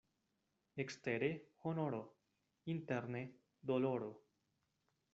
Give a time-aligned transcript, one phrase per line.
[0.83, 1.29] Ekstere
[1.69, 2.01] honoro,
[2.77, 3.25] interne
[3.75, 4.13] doloro.